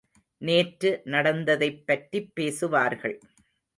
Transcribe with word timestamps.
நேற்று 0.41 1.01
நடந்ததைப் 1.05 1.87
பற்றிப் 1.87 2.31
பேசுவார்கள். 2.33 3.17